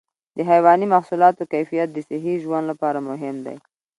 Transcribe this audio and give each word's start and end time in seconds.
د 0.37 0.39
حيواني 0.51 0.85
محصولاتو 0.93 1.49
کیفیت 1.53 1.89
د 1.93 1.97
صحي 2.09 2.35
ژوند 2.43 2.65
لپاره 2.71 2.99
مهم 3.09 3.35
دی. 3.45 3.57